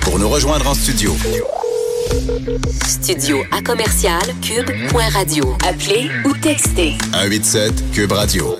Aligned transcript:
Pour 0.00 0.18
nous 0.18 0.28
rejoindre 0.28 0.68
en 0.68 0.74
studio. 0.74 1.14
Studio 2.86 3.42
à 3.50 3.62
commercial 3.62 4.22
cube.radio. 4.42 5.56
Appelez 5.66 6.10
ou 6.24 6.32
textez 6.34 6.96
187 7.12 7.90
Cube 7.92 8.12
Radio. 8.12 8.56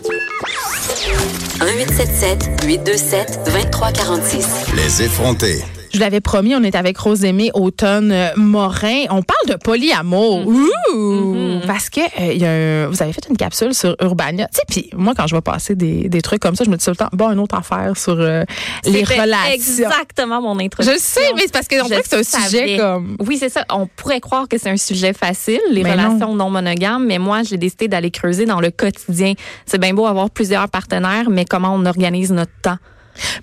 1877 1.61 2.65
827 2.67 3.41
2346. 3.47 4.47
Les 4.77 5.03
effrontés. 5.03 5.65
Je 5.93 6.01
l'avais 6.01 6.21
promis, 6.21 6.55
on 6.55 6.63
est 6.63 6.75
avec 6.75 6.99
Rosemée 6.99 7.51
Automne 7.55 8.13
euh, 8.13 8.29
Morin. 8.37 9.05
On 9.11 9.23
parle 9.23 9.49
de 9.49 9.55
polyamour. 9.55 10.47
Ouh! 10.47 11.61
Parce 11.67 11.89
que 11.91 12.01
euh, 12.01 12.33
il 12.33 12.39
y 12.41 12.45
a 12.45 12.51
un- 12.51 12.89
vous 12.89 13.03
avez 13.03 13.13
fait 13.13 13.27
une 13.29 13.37
capsule 13.37 13.75
sur 13.75 13.97
Urbania. 14.03 14.47
Tu 14.49 14.57
sais, 14.57 14.63
puis 14.69 14.91
moi, 14.95 15.15
quand 15.17 15.27
je 15.27 15.35
vais 15.35 15.41
passer 15.41 15.75
des, 15.75 16.09
des 16.09 16.21
trucs 16.23 16.41
comme 16.41 16.55
ça, 16.57 16.65
je 16.65 16.71
me 16.71 16.77
dis 16.77 16.85
tout 16.85 16.91
le 16.91 16.97
temps, 16.97 17.09
bon, 17.13 17.31
une 17.33 17.39
autre 17.39 17.55
affaire 17.57 17.97
sur 17.97 18.17
euh, 18.19 18.45
les 18.85 19.03
relations. 19.03 19.53
exactement 19.89 20.43
mon 20.43 20.59
introduction. 20.61 20.93
Je 20.95 20.99
sais, 21.03 21.33
mais 21.35 21.43
c'est 21.47 21.53
parce 21.53 21.69
qu'on 21.69 21.87
dirait 21.87 22.03
que 22.03 22.09
c'est 22.09 22.17
un 22.37 22.43
sujet 22.43 22.77
comme. 22.79 23.17
Oui, 23.27 23.39
c'est 23.39 23.49
ça. 23.49 23.65
On 23.71 23.87
pourrait 23.87 24.21
croire 24.21 24.47
que 24.49 24.59
c'est 24.59 24.71
un 24.71 24.77
sujet 24.77 25.13
facile, 25.13 25.61
les 25.71 25.83
Mais 25.83 25.93
relations 25.93 26.35
non. 26.35 26.51
monogames, 26.51 27.05
mais 27.07 27.19
moi, 27.19 27.43
j'ai 27.43 27.57
décidé 27.57 27.89
d'aller 27.89 28.11
creuser 28.11 28.45
dans 28.47 28.61
le 28.61 28.71
quotidien. 28.71 29.33
C'est 29.67 29.79
bien 29.81 29.95
beau 29.95 30.07
avoir 30.07 30.29
plusieurs 30.31 30.69
partenaires, 30.69 31.31
mais 31.31 31.45
comment 31.45 31.75
on 31.75 31.87
organise 31.87 32.31
notre 32.33 32.53
temps? 32.63 32.77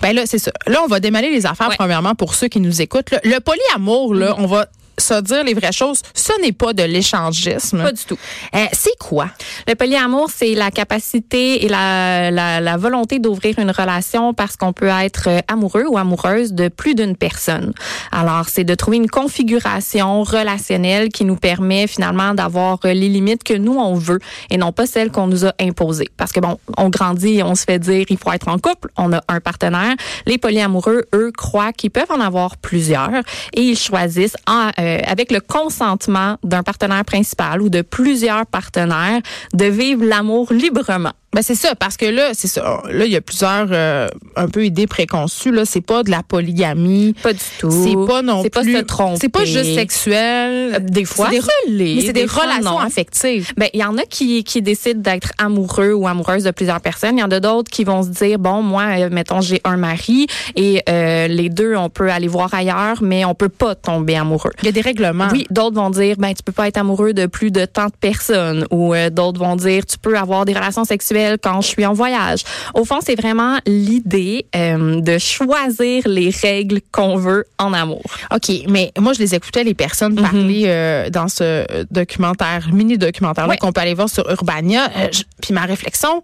Ben 0.02 0.13
là, 0.15 0.23
c'est 0.25 0.39
ça. 0.39 0.52
Là, 0.67 0.79
on 0.84 0.88
va 0.88 0.99
démêler 0.99 1.29
les 1.29 1.45
affaires, 1.45 1.70
Ouais. 1.70 1.75
premièrement, 1.77 2.16
pour 2.16 2.35
ceux 2.35 2.47
qui 2.47 2.59
nous 2.59 2.81
écoutent. 2.81 3.11
là. 3.11 3.20
Le 3.23 3.39
polyamour, 3.39 4.13
là, 4.16 4.35
on 4.38 4.45
va 4.45 4.67
se 4.98 5.22
dire 5.22 5.44
les 5.44 5.54
vraies 5.54 5.72
choses. 5.72 6.02
Ce 6.13 6.31
n'est 6.41 6.52
pas 6.52 6.73
de 6.73 6.84
l'échangisme. 6.84 7.84
Pas 7.84 7.91
du 7.91 8.03
tout. 8.03 8.17
Euh, 8.55 8.66
c'est 8.72 8.98
quoi? 8.99 9.30
Le 9.67 9.76
polyamour, 9.76 10.30
c'est 10.34 10.53
la 10.53 10.72
capacité 10.72 11.66
et 11.66 11.70
la, 11.70 12.31
la, 12.31 12.62
la 12.62 12.77
volonté 12.77 13.20
d'ouvrir 13.20 13.59
une 13.59 13.72
relation 13.72 14.34
parce 14.34 14.55
qu'on 14.58 14.73
peut 14.73 14.88
être 14.88 15.30
amoureux 15.48 15.86
ou 15.88 15.98
amoureuse 15.98 16.53
de 16.53 16.67
plus 16.67 16.95
d'une 16.95 17.16
personne. 17.16 17.73
Alors, 18.12 18.48
c'est 18.50 18.63
de 18.63 18.76
trouver 18.76 18.98
une 18.98 19.09
configuration 19.09 20.23
relationnelle 20.23 21.09
qui 21.09 21.25
nous 21.25 21.36
permet 21.36 21.88
finalement 21.88 22.34
d'avoir 22.34 22.80
les 22.84 23.09
limites 23.09 23.44
que 23.44 23.53
nous, 23.53 23.78
on 23.78 23.95
veut 23.95 24.19
et 24.50 24.58
non 24.58 24.72
pas 24.72 24.86
celles 24.86 25.12
qu'on 25.12 25.28
nous 25.28 25.45
a 25.45 25.53
imposées. 25.59 26.09
Parce 26.17 26.31
que 26.31 26.39
bon, 26.39 26.58
on 26.78 26.89
grandit 26.89 27.39
et 27.39 27.44
on 27.44 27.56
se 27.56 27.64
fait 27.64 27.80
dire, 27.80 28.06
il 28.09 28.17
faut 28.17 28.31
être 28.31 28.47
en 28.47 28.58
couple, 28.59 28.89
on 28.97 29.12
a 29.14 29.22
un 29.28 29.39
partenaire. 29.39 29.95
Les 30.25 30.38
polyamoureux, 30.38 31.06
eux, 31.14 31.31
croient 31.36 31.73
qu'ils 31.73 31.91
peuvent 31.91 32.12
en 32.12 32.19
avoir 32.19 32.58
plusieurs 32.58 33.09
et 33.53 33.62
ils 33.62 33.78
choisissent 33.78 34.38
en, 34.47 34.69
euh, 34.80 34.84
avec 35.05 35.31
le 35.31 35.39
consentement 35.39 36.38
d'un 36.44 36.64
partenaire 36.64 37.05
principal 37.05 37.61
ou 37.61 37.69
de 37.69 37.81
plusieurs 37.81 38.45
partenaires 38.45 39.22
de 39.53 39.66
vivre 39.66 40.03
l'amour 40.05 40.52
librement. 40.52 41.14
Ben 41.36 41.41
c'est 41.41 41.55
ça, 41.55 41.75
parce 41.75 41.97
que 41.97 42.05
là, 42.05 42.30
c'est 42.33 42.47
ça. 42.47 42.81
Là, 42.89 43.05
il 43.05 43.11
y 43.11 43.17
a 43.17 43.22
plusieurs 43.22 43.67
euh, 43.69 44.08
un 44.38 44.47
peu 44.47 44.64
idées 44.64 44.88
préconçues. 44.88 45.52
Là, 45.52 45.66
c'est 45.66 45.81
pas 45.81 46.02
de 46.03 46.09
la 46.09 46.23
polygamie. 46.23 47.14
Pas 47.22 47.33
du 47.33 47.39
tout. 47.59 47.72
C'est 47.72 48.08
pas 48.08 48.22
non 48.22 48.41
C'est 48.41 48.50
pas 48.50 48.61
plus. 48.61 48.78
se 48.78 48.81
tromper. 48.83 49.17
C'est 49.19 49.28
pas 49.28 49.44
juste 49.44 49.75
sexuel. 49.75 50.75
Euh, 50.75 50.80
des 50.80 51.03
fois, 51.03 51.28
c'est 51.30 51.41
des, 51.69 52.02
c'est 52.06 52.13
des, 52.13 52.23
relations 52.23 52.80
affectives. 52.80 53.52
Ben, 53.58 53.67
il 53.73 53.81
y 53.81 53.83
en 53.83 53.97
a 53.97 54.03
qui, 54.03 54.45
qui 54.45 54.61
décident 54.61 55.02
d'être 55.02 55.33
amoureux 55.38 55.91
ou 55.91 56.08
amoureuses 56.08 56.45
de 56.45 56.52
plusieurs 56.52 56.80
personnes. 56.80 57.17
Il 57.17 57.22
y 57.22 57.23
en 57.25 57.31
a 57.31 57.41
d'autres 57.41 57.69
qui 57.69 57.83
vont 57.83 58.02
se 58.03 58.11
dire, 58.11 58.39
bon, 58.39 58.61
moi, 58.61 58.86
euh, 58.97 59.09
mettons, 59.11 59.41
j'ai 59.41 59.59
un 59.66 59.75
mari 59.75 60.28
et 60.56 60.83
euh, 60.88 61.28
les 61.28 61.50
deux, 61.50 61.75
on 61.75 61.89
peut 61.89 62.11
aller 62.11 62.30
voir 62.30 62.53
ailleurs, 62.53 63.02
mais 63.02 63.25
on 63.25 63.36
peut 63.36 63.50
pas 63.50 63.75
tomber 63.75 64.16
amoureux. 64.16 64.52
Il 64.61 64.67
y 64.67 64.69
a 64.69 64.72
des 64.72 64.80
règlements. 64.80 65.28
Oui, 65.33 65.45
d'autres 65.50 65.75
vont 65.75 65.89
dire 65.89 66.16
ben 66.17 66.33
tu 66.33 66.44
peux 66.44 66.53
pas 66.53 66.69
être 66.69 66.78
amoureux 66.78 67.11
de 67.11 67.25
plus 67.25 67.52
de 67.52 67.66
tant 67.66 67.88
de 67.88 67.95
personnes 68.00 68.66
ou 68.72 68.94
euh, 68.94 69.09
d'autres 69.09 69.39
vont 69.39 69.58
dire 69.58 69.86
tu 69.86 69.97
peux 69.97 70.17
avoir 70.17 70.45
des 70.45 70.53
relations 70.53 70.86
sexuelles 70.86 71.25
quand 71.42 71.62
je 71.62 71.68
suis 71.68 71.86
en 71.86 71.94
voyage. 71.94 72.42
Au 72.73 72.86
fond, 72.86 73.00
c'est 73.02 73.16
vraiment 73.16 73.58
l'idée 73.66 74.45
euh, 74.56 75.02
de 75.02 75.18
choisir 75.18 76.04
les 76.08 76.30
règles 76.30 76.80
qu'on 76.92 77.18
veut 77.18 77.45
en 77.58 77.73
amour. 77.73 78.04
OK, 78.34 78.52
mais 78.70 78.92
moi, 79.00 79.14
je 79.14 79.20
les 79.20 79.36
écoutais, 79.36 79.64
les 79.64 79.73
personnes 79.73 80.16
parler 80.16 80.64
euh, 80.68 81.09
dans 81.09 81.28
ce 81.28 81.66
documentaire, 81.92 82.70
mini-documentaire 82.72 83.48
Ouais. 83.48 83.58
qu'on 83.58 83.72
peut 83.72 83.81
aller 83.81 83.94
voir 83.94 84.09
sur 84.09 84.30
Urbania. 84.30 84.85
Euh, 84.97 85.08
je- 85.12 85.24
Puis 85.41 85.53
ma 85.53 85.66
réflexion, 85.66 86.22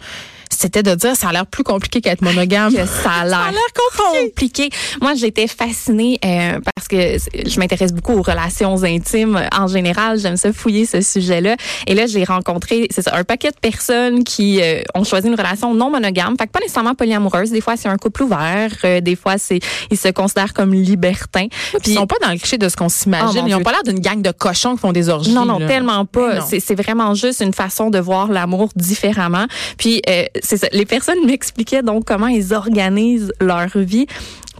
c'était 0.52 0.84
de 0.84 0.94
dire 0.96 1.16
ça 1.16 1.30
a 1.30 1.32
l'air 1.32 1.46
plus 1.48 1.64
compliqué 1.64 2.02
qu'être 2.02 2.22
monogame. 2.22 2.72
que 2.74 2.86
ça 2.86 3.10
a 3.22 3.26
l'air 3.26 3.52
compliqué. 3.74 4.30
compliqué. 4.30 4.70
Moi, 5.02 5.16
j'étais 5.16 5.48
fascinée 5.48 6.20
euh, 6.24 6.60
parce 6.76 6.88
que 6.88 7.18
je 7.50 7.60
m'intéresse 7.60 7.94
beaucoup 7.94 8.14
aux 8.14 8.22
relations 8.22 8.84
intimes 8.84 9.42
en 9.58 9.68
général. 9.68 10.20
J'aime 10.20 10.38
ça 10.38 10.54
fouiller 10.54 10.86
ce 10.86 11.02
sujet-là. 11.02 11.56
Et 11.88 11.96
là, 11.96 12.06
j'ai 12.06 12.24
rencontré 12.24 12.88
c'est 12.92 13.02
ça, 13.02 13.16
un 13.16 13.24
paquet 13.24 13.50
de 13.50 13.60
personnes 13.60 14.24
qui 14.24 14.62
euh, 14.62 14.82
ont 14.94 15.04
choisi 15.04 15.28
une 15.28 15.36
relation 15.36 15.74
non 15.74 15.90
monogame. 15.90 16.36
Fait 16.38 16.46
que 16.48 16.52
pas 16.52 16.60
nécessairement 16.60 16.96
polyamoureuse. 16.96 17.50
Des 17.52 17.62
fois, 17.62 17.78
c'est 17.78 17.90
un 17.90 17.98
couple 17.98 18.24
ouvert. 18.24 18.72
Euh, 18.84 19.02
des 19.02 19.16
fois, 19.16 19.38
c'est 19.38 19.60
ils 19.90 19.98
se 19.98 20.10
considèrent 20.10 20.54
comme 20.54 20.74
libertins. 20.74 21.48
Puis 21.82 21.92
ils 21.92 21.94
sont 21.96 22.08
pas 22.08 22.18
dans 22.22 22.30
le 22.32 22.38
cliché 22.38 22.58
de 22.58 22.68
ce 22.70 22.76
qu'on 22.76 22.86
Oh, 22.86 22.90
s'imagine. 22.90 23.42
mon 23.42 23.48
Ils 23.48 23.56
ont 23.56 23.62
pas 23.62 23.72
l'air 23.72 23.84
d'une 23.84 24.00
gang 24.00 24.22
de 24.22 24.32
cochons 24.32 24.74
qui 24.76 24.82
font 24.82 24.92
des 24.92 25.08
orgies. 25.08 25.32
Non, 25.32 25.46
non, 25.46 25.60
là. 25.60 25.68
tellement 25.68 26.06
pas. 26.06 26.42
c'est 26.42 26.76
vraiment 26.76 27.14
juste 27.16 27.40
une 27.42 27.54
façon 27.54 27.90
de 27.90 28.00
voir 28.00 28.28
l'amour 28.28 28.70
différemment. 28.76 29.46
Puis, 29.78 30.02
euh, 30.10 30.26
c'est 30.42 30.58
ça. 30.58 30.68
Les 30.72 30.86
personnes 30.86 31.26
m'expliquaient 31.26 31.84
donc 31.84 32.06
comment 32.06 32.28
ils 32.28 32.54
organisent 32.54 33.34
leur 33.40 33.70
vie. 33.78 34.08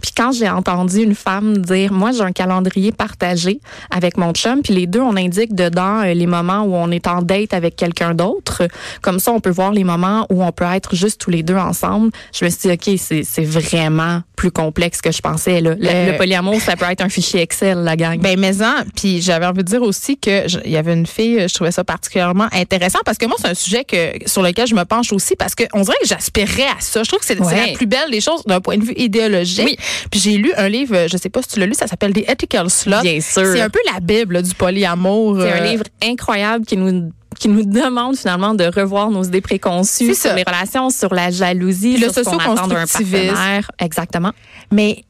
Puis 0.02 0.10
quand 0.16 0.32
j'ai 0.32 0.48
entendu 0.48 1.02
une 1.02 1.14
femme 1.14 1.58
dire, 1.58 1.92
moi 1.92 2.10
j'ai 2.12 2.22
un 2.22 2.32
calendrier 2.32 2.92
partagé 2.92 3.60
avec 3.90 4.16
mon 4.16 4.32
chum, 4.32 4.60
puis 4.62 4.74
les 4.74 4.86
deux 4.86 5.00
on 5.00 5.16
indique 5.16 5.54
dedans 5.54 6.02
euh, 6.02 6.12
les 6.12 6.26
moments 6.26 6.62
où 6.64 6.74
on 6.74 6.90
est 6.90 7.06
en 7.06 7.22
date 7.22 7.54
avec 7.54 7.76
quelqu'un 7.76 8.12
d'autre. 8.14 8.62
Comme 9.00 9.18
ça 9.20 9.32
on 9.32 9.40
peut 9.40 9.50
voir 9.50 9.72
les 9.72 9.84
moments 9.84 10.26
où 10.30 10.42
on 10.44 10.52
peut 10.52 10.64
être 10.64 10.94
juste 10.94 11.20
tous 11.20 11.30
les 11.30 11.42
deux 11.42 11.56
ensemble. 11.56 12.10
Je 12.34 12.44
me 12.44 12.50
suis 12.50 12.68
dit 12.68 12.72
ok 12.72 12.98
c'est 13.24 13.44
vraiment 13.44 14.22
plus 14.36 14.50
complexe 14.50 15.00
que 15.00 15.12
je 15.12 15.20
pensais 15.20 15.60
là. 15.60 15.74
Le, 15.78 15.86
Euh, 15.88 16.12
le 16.12 16.16
polyamour 16.18 16.60
ça 16.60 16.74
peut 16.76 16.86
être 16.90 17.00
un 17.02 17.08
fichier 17.08 17.40
Excel 17.42 17.78
la 17.78 17.96
gang. 17.96 18.18
Ben 18.20 18.38
mais-en, 18.38 18.82
puis 18.96 19.22
j'avais 19.22 19.46
envie 19.46 19.62
de 19.62 19.68
dire 19.68 19.82
aussi 19.82 20.18
que 20.18 20.46
il 20.64 20.70
y 20.72 20.76
avait 20.76 20.94
une 20.94 21.06
fille, 21.06 21.46
je 21.48 21.54
trouvais 21.54 21.70
ça 21.70 21.84
particulièrement 21.84 22.48
intéressant 22.52 22.98
parce 23.04 23.18
que 23.18 23.26
moi 23.26 23.36
c'est 23.40 23.48
un 23.48 23.54
sujet 23.54 23.84
que 23.84 24.12
sur 24.26 24.42
lequel 24.42 24.66
je 24.66 24.74
me 24.74 24.84
penche 24.84 25.12
aussi 25.12 25.36
parce 25.36 25.54
que 25.54 25.64
on 25.74 25.82
dirait 25.82 25.96
que 26.02 26.08
j'aspirais 26.08 26.66
à 26.76 26.80
ça. 26.80 27.02
Je 27.04 27.08
trouve 27.08 27.20
que 27.20 27.26
c'est 27.26 27.32
c'est 27.38 27.42
Ouais. 27.44 27.66
la 27.68 27.72
plus 27.72 27.86
belle 27.86 28.10
des 28.10 28.20
choses 28.20 28.42
d'un 28.46 28.60
point 28.60 28.76
de 28.78 28.84
vue 28.84 28.94
idéologique. 28.96 29.64
Oui. 29.66 29.76
Puis 30.10 30.20
j'ai 30.20 30.36
lu 30.36 30.52
un 30.56 30.68
livre, 30.68 31.06
je 31.10 31.16
sais 31.16 31.30
pas 31.30 31.42
si 31.42 31.48
tu 31.48 31.60
l'as 31.60 31.66
lu, 31.66 31.74
ça 31.74 31.86
s'appelle 31.86 32.12
The 32.12 32.28
Ethical 32.28 32.70
Slut. 32.70 33.02
Bien 33.02 33.20
sûr. 33.20 33.46
C'est 33.52 33.60
un 33.60 33.70
peu 33.70 33.80
la 33.92 34.00
bible 34.00 34.34
là, 34.34 34.42
du 34.42 34.54
polyamour. 34.54 35.38
C'est 35.40 35.52
un 35.52 35.62
euh, 35.62 35.70
livre 35.70 35.84
incroyable 36.02 36.64
qui 36.64 36.76
nous 36.76 37.10
qui 37.38 37.48
nous 37.48 37.64
demande 37.64 38.16
finalement 38.16 38.54
de 38.54 38.64
revoir 38.64 39.10
nos 39.10 39.24
idées 39.24 39.40
préconçues 39.40 40.14
sur 40.14 40.34
les 40.34 40.44
relations, 40.44 40.90
sur 40.90 41.12
la 41.12 41.30
jalousie, 41.30 41.94
Puis 41.94 42.04
le 42.04 42.12
sur 42.12 42.22
d'un 42.22 42.38
socio-constructivisme. 42.38 43.36
Exactement. 43.80 44.32
Mais 44.70 45.02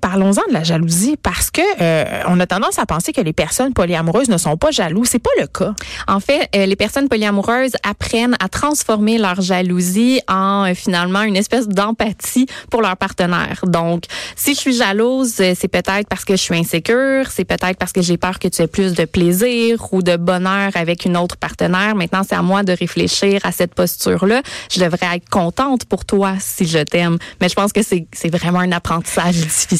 parlons-en 0.00 0.42
de 0.48 0.52
la 0.52 0.64
jalousie 0.64 1.16
parce 1.22 1.50
que 1.50 1.60
euh, 1.80 2.22
on 2.26 2.40
a 2.40 2.46
tendance 2.46 2.78
à 2.78 2.86
penser 2.86 3.12
que 3.12 3.20
les 3.20 3.32
personnes 3.32 3.72
polyamoureuses 3.72 4.28
ne 4.28 4.38
sont 4.38 4.56
pas 4.56 4.70
jalouses. 4.70 5.08
C'est 5.08 5.18
pas 5.18 5.30
le 5.38 5.46
cas. 5.46 5.74
En 6.08 6.20
fait, 6.20 6.48
euh, 6.56 6.66
les 6.66 6.76
personnes 6.76 7.08
polyamoureuses 7.08 7.72
apprennent 7.82 8.36
à 8.40 8.48
transformer 8.48 9.18
leur 9.18 9.40
jalousie 9.40 10.20
en 10.28 10.64
euh, 10.64 10.74
finalement 10.74 11.22
une 11.22 11.36
espèce 11.36 11.68
d'empathie 11.68 12.46
pour 12.70 12.82
leur 12.82 12.96
partenaire. 12.96 13.60
Donc, 13.66 14.04
si 14.36 14.54
je 14.54 14.58
suis 14.58 14.74
jalouse, 14.74 15.34
euh, 15.40 15.52
c'est 15.56 15.68
peut-être 15.68 16.08
parce 16.08 16.24
que 16.24 16.34
je 16.34 16.40
suis 16.40 16.56
insécure, 16.56 17.26
c'est 17.30 17.44
peut-être 17.44 17.76
parce 17.78 17.92
que 17.92 18.02
j'ai 18.02 18.16
peur 18.16 18.38
que 18.38 18.48
tu 18.48 18.62
aies 18.62 18.66
plus 18.66 18.94
de 18.94 19.04
plaisir 19.04 19.92
ou 19.92 20.02
de 20.02 20.16
bonheur 20.16 20.70
avec 20.74 21.04
une 21.04 21.16
autre 21.16 21.36
partenaire. 21.36 21.94
Maintenant, 21.94 22.22
c'est 22.26 22.36
à 22.36 22.42
moi 22.42 22.62
de 22.62 22.72
réfléchir 22.72 23.40
à 23.44 23.52
cette 23.52 23.74
posture-là. 23.74 24.42
Je 24.70 24.80
devrais 24.80 25.16
être 25.16 25.28
contente 25.28 25.84
pour 25.84 26.04
toi 26.04 26.34
si 26.40 26.66
je 26.66 26.78
t'aime. 26.78 27.18
Mais 27.40 27.48
je 27.48 27.54
pense 27.54 27.72
que 27.72 27.82
c'est 27.82 28.06
c'est 28.12 28.30
vraiment 28.30 28.60
un 28.60 28.72
apprentissage 28.72 29.34
difficile. 29.34 29.73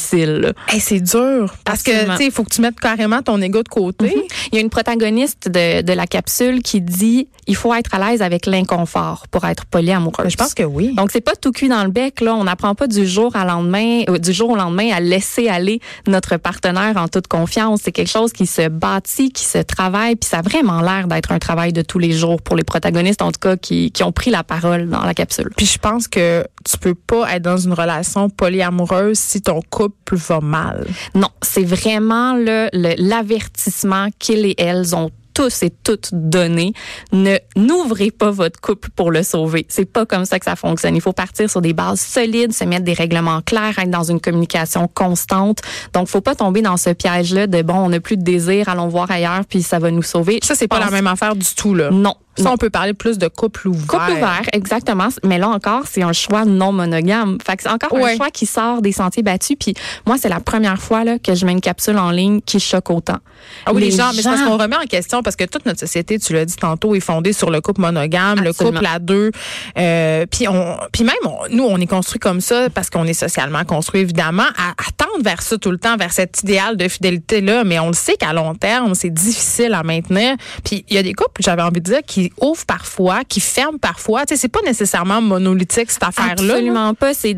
Hey, 0.67 0.79
c'est 0.79 0.99
dur 0.99 1.53
parce 1.63 1.83
que 1.83 1.91
tu 1.91 2.17
sais, 2.17 2.25
il 2.25 2.31
faut 2.31 2.43
que 2.43 2.53
tu 2.53 2.61
mettes 2.61 2.79
carrément 2.79 3.21
ton 3.21 3.41
ego 3.41 3.63
de 3.63 3.69
côté. 3.69 4.07
Mhm. 4.07 4.21
Il 4.51 4.55
y 4.55 4.57
a 4.57 4.61
une 4.61 4.69
protagoniste 4.69 5.49
de, 5.49 5.81
de 5.81 5.93
la 5.93 6.07
capsule 6.07 6.61
qui 6.61 6.81
dit 6.81 7.27
il 7.47 7.55
faut 7.55 7.73
être 7.73 7.93
à 7.93 7.99
l'aise 7.99 8.21
avec 8.21 8.45
l'inconfort 8.45 9.25
pour 9.29 9.45
être 9.45 9.65
polyamoureuse. 9.65 10.31
Je 10.31 10.37
pense 10.37 10.53
que 10.53 10.63
oui. 10.63 10.93
donc 10.95 11.11
c'est 11.11 11.21
pas 11.21 11.35
tout 11.35 11.51
cuit 11.51 11.69
dans 11.69 11.83
le 11.83 11.89
bec 11.89 12.21
là, 12.21 12.35
on 12.35 12.45
n'apprend 12.45 12.75
pas 12.75 12.87
du 12.87 13.05
jour 13.05 13.35
à 13.35 13.45
lendemain 13.45 14.01
euh, 14.09 14.17
du 14.17 14.33
jour 14.33 14.51
au 14.51 14.55
lendemain 14.55 14.91
à 14.93 14.99
laisser 14.99 15.47
aller 15.47 15.79
notre 16.07 16.37
partenaire 16.37 16.97
en 16.97 17.07
toute 17.07 17.27
confiance, 17.27 17.81
c'est 17.83 17.91
quelque 17.91 18.11
chose 18.11 18.33
qui 18.33 18.47
se 18.47 18.67
bâtit, 18.67 19.31
qui 19.31 19.43
se 19.43 19.59
travaille 19.59 20.15
puis 20.15 20.29
ça 20.29 20.39
a 20.39 20.41
vraiment 20.41 20.81
l'air 20.81 21.07
d'être 21.07 21.31
un 21.31 21.39
travail 21.39 21.73
de 21.73 21.81
tous 21.81 21.99
les 21.99 22.11
jours 22.11 22.41
pour 22.41 22.55
les 22.55 22.63
protagonistes 22.63 23.21
en 23.21 23.31
tout 23.31 23.39
cas 23.39 23.57
qui, 23.57 23.91
qui 23.91 24.03
ont 24.03 24.11
pris 24.11 24.31
la 24.31 24.43
parole 24.43 24.89
dans 24.89 25.03
la 25.03 25.13
capsule. 25.13 25.49
Puis 25.55 25.65
je 25.65 25.77
pense 25.77 26.07
que 26.07 26.45
tu 26.65 26.77
peux 26.77 26.95
pas 26.95 27.35
être 27.35 27.43
dans 27.43 27.57
une 27.57 27.73
relation 27.73 28.29
polyamoureuse 28.29 29.19
si 29.19 29.41
ton 29.41 29.61
couple 29.75 30.15
va 30.15 30.39
mal? 30.39 30.87
Non, 31.15 31.29
c'est 31.41 31.63
vraiment 31.65 32.33
le- 32.35 32.69
l'avertissement 32.97 34.07
qu'ils 34.19 34.45
et 34.45 34.55
elles 34.57 34.95
ont 34.95 35.09
tous 35.33 35.63
et 35.63 35.69
toutes 35.83 36.11
donné. 36.13 36.71
Ne 37.11 37.35
n'ouvrez 37.57 38.09
pas 38.09 38.31
votre 38.31 38.61
couple 38.61 38.89
pour 38.95 39.11
le 39.11 39.21
sauver. 39.21 39.65
C'est 39.67 39.83
pas 39.83 40.05
comme 40.05 40.23
ça 40.23 40.39
que 40.39 40.45
ça 40.45 40.55
fonctionne. 40.55 40.95
Il 40.95 41.01
faut 41.01 41.11
partir 41.11 41.49
sur 41.49 41.59
des 41.61 41.73
bases 41.73 41.99
solides, 41.99 42.53
se 42.53 42.63
mettre 42.63 42.85
des 42.85 42.93
règlements 42.93 43.41
clairs, 43.41 43.77
être 43.77 43.89
dans 43.89 44.09
une 44.09 44.21
communication 44.21 44.87
constante. 44.87 45.59
Donc, 45.91 46.07
faut 46.07 46.21
pas 46.21 46.35
tomber 46.35 46.61
dans 46.61 46.77
ce 46.77 46.91
piège-là 46.91 47.47
de 47.47 47.61
bon, 47.63 47.73
on 47.75 47.89
n'a 47.89 47.99
plus 47.99 48.15
de 48.15 48.23
désir, 48.23 48.69
allons 48.69 48.87
voir 48.87 49.11
ailleurs, 49.11 49.41
puis 49.49 49.61
ça 49.61 49.77
va 49.77 49.91
nous 49.91 50.03
sauver. 50.03 50.39
Ça 50.41 50.55
c'est 50.55 50.69
pas 50.69 50.79
la 50.79 50.89
même 50.89 51.07
affaire 51.07 51.35
du 51.35 51.53
tout 51.53 51.75
là. 51.75 51.89
Non, 51.91 52.15
Ça, 52.37 52.51
on 52.51 52.57
peut 52.57 52.69
parler 52.69 52.93
plus 52.93 53.17
de 53.17 53.27
couple 53.27 53.67
ouvert. 53.69 53.87
Couple 53.87 54.11
ouvert, 54.11 54.41
exactement. 54.53 55.07
Mais 55.23 55.37
là 55.37 55.47
encore, 55.49 55.83
c'est 55.89 56.01
un 56.03 56.13
choix 56.13 56.45
non 56.45 56.71
monogame. 56.71 57.37
Fait 57.45 57.55
que 57.55 57.63
c'est 57.63 57.69
encore 57.69 57.93
Ouais. 57.93 58.13
un 58.13 58.15
choix 58.17 58.29
qui 58.29 58.45
sort 58.45 58.81
des 58.81 58.91
sentiers 58.91 59.23
battus. 59.23 59.55
Puis 59.59 59.73
moi, 60.05 60.17
c'est 60.19 60.27
la 60.29 60.39
première 60.39 60.79
fois 60.81 61.03
là, 61.03 61.17
que 61.19 61.33
je 61.33 61.45
mets 61.45 61.53
une 61.53 61.61
capsule 61.61 61.97
en 61.97 62.11
ligne 62.11 62.41
qui 62.41 62.59
choque 62.59 62.89
autant. 62.89 63.17
Ah 63.65 63.71
oui, 63.73 63.81
les, 63.81 63.91
gens, 63.91 64.09
mais 64.15 64.21
c'est 64.21 64.29
parce 64.29 64.41
qu'on 64.41 64.57
remet 64.57 64.75
en 64.75 64.85
question 64.87 65.23
parce 65.23 65.35
que 65.35 65.45
toute 65.45 65.65
notre 65.65 65.79
société, 65.79 66.19
tu 66.19 66.33
l'as 66.33 66.45
dit 66.45 66.55
tantôt, 66.55 66.93
est 66.95 66.99
fondée 66.99 67.31
sur 67.33 67.49
le 67.51 67.61
couple 67.61 67.81
monogame, 67.81 68.41
le 68.41 68.51
couple 68.53 68.85
à 68.85 68.99
deux. 68.99 69.31
Euh, 69.77 70.25
puis 70.29 70.47
on, 70.47 70.77
puis 70.91 71.03
même 71.03 71.15
on- 71.25 71.47
nous, 71.55 71.63
on 71.63 71.77
est 71.79 71.87
construit 71.87 72.19
comme 72.19 72.41
ça 72.41 72.69
parce 72.69 72.89
qu'on 72.89 73.05
est 73.05 73.13
socialement 73.13 73.63
construit 73.65 74.01
évidemment 74.01 74.43
à, 74.57 74.71
à 74.71 74.91
tendre 74.97 75.23
vers 75.23 75.41
ça 75.41 75.57
tout 75.57 75.71
le 75.71 75.77
temps, 75.77 75.95
vers 75.97 76.11
cet 76.11 76.41
idéal 76.43 76.77
de 76.77 76.87
fidélité 76.87 77.41
là. 77.41 77.63
Mais 77.63 77.79
on 77.79 77.87
le 77.87 77.93
sait 77.93 78.15
qu'à 78.15 78.33
long 78.33 78.55
terme, 78.55 78.93
c'est 78.95 79.09
difficile 79.13 79.73
à 79.73 79.83
maintenir. 79.83 80.35
Puis 80.63 80.85
il 80.89 80.95
y 80.95 80.97
a 80.99 81.03
des 81.03 81.13
couples, 81.13 81.41
j'avais 81.41 81.61
envie 81.61 81.81
de 81.81 81.85
dire, 81.85 82.01
qui 82.05 82.24
ouvrent 82.39 82.65
parfois, 82.65 83.23
qui 83.23 83.39
ferment 83.39 83.77
parfois. 83.77 84.25
Tu 84.25 84.35
sais, 84.35 84.41
c'est 84.41 84.47
pas 84.47 84.61
nécessairement 84.65 85.21
monolithique 85.21 85.91
cette 85.91 86.03
affaire 86.03 86.25
là. 86.25 86.31
Absolument 86.31 86.93
pas. 86.93 87.13
C'est 87.13 87.35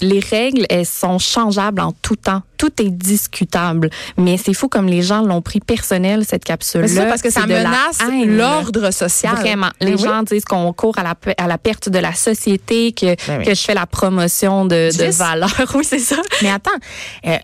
les 0.00 0.20
règles, 0.20 0.66
elles 0.68 0.86
sont 0.86 1.18
changeables 1.18 1.80
en 1.80 1.92
tout 2.02 2.16
temps. 2.16 2.42
Tout 2.56 2.70
est 2.80 2.90
discutable. 2.90 3.90
Mais 4.16 4.36
c'est 4.36 4.54
fou 4.54 4.68
comme 4.68 4.86
les 4.86 5.02
gens 5.02 5.22
l'ont 5.22 5.42
pris 5.42 5.60
personnel 5.60 6.24
cette 6.24 6.44
capsule-là. 6.44 6.86
Mais 6.86 6.88
c'est 6.88 7.00
ça 7.00 7.06
parce 7.06 7.22
que 7.22 7.30
ça 7.30 7.46
menace 7.46 7.98
l'ordre 8.26 8.92
social. 8.92 9.34
Vraiment. 9.36 9.70
Les 9.80 9.94
oui. 9.94 10.02
gens 10.02 10.22
disent 10.22 10.44
qu'on 10.44 10.72
court 10.72 10.98
à 10.98 11.02
la, 11.02 11.14
à 11.38 11.46
la 11.46 11.58
perte 11.58 11.88
de 11.88 11.98
la 11.98 12.14
société, 12.14 12.92
que, 12.92 13.16
Ben 13.26 13.38
oui. 13.38 13.44
que 13.44 13.54
je 13.54 13.62
fais 13.62 13.74
la 13.74 13.86
promotion 13.86 14.64
de, 14.64 14.90
valeurs. 15.12 15.50
Oui, 15.74 15.84
c'est 15.84 15.98
ça. 15.98 16.16
Mais 16.42 16.50
attends, 16.50 16.70
euh, 17.26 17.36